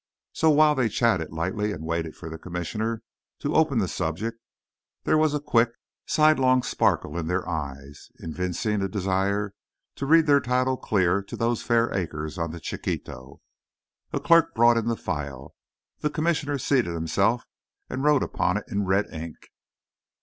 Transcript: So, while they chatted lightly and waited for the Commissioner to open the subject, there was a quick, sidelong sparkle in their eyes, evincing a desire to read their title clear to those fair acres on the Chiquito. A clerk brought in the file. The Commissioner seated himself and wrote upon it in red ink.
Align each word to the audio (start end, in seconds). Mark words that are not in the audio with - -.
So, 0.33 0.49
while 0.49 0.73
they 0.73 0.89
chatted 0.89 1.31
lightly 1.31 1.71
and 1.71 1.85
waited 1.85 2.15
for 2.15 2.27
the 2.27 2.39
Commissioner 2.39 3.03
to 3.37 3.53
open 3.53 3.77
the 3.77 3.87
subject, 3.87 4.39
there 5.03 5.15
was 5.15 5.35
a 5.35 5.39
quick, 5.39 5.69
sidelong 6.07 6.63
sparkle 6.63 7.19
in 7.19 7.27
their 7.27 7.47
eyes, 7.47 8.09
evincing 8.17 8.81
a 8.81 8.87
desire 8.89 9.53
to 9.97 10.07
read 10.07 10.25
their 10.25 10.39
title 10.39 10.75
clear 10.75 11.21
to 11.21 11.37
those 11.37 11.61
fair 11.61 11.93
acres 11.95 12.39
on 12.39 12.49
the 12.49 12.59
Chiquito. 12.59 13.41
A 14.11 14.19
clerk 14.19 14.55
brought 14.55 14.77
in 14.77 14.87
the 14.87 14.97
file. 14.97 15.53
The 15.99 16.09
Commissioner 16.09 16.57
seated 16.57 16.95
himself 16.95 17.45
and 17.87 18.03
wrote 18.03 18.23
upon 18.23 18.57
it 18.57 18.65
in 18.69 18.85
red 18.87 19.05
ink. 19.13 19.35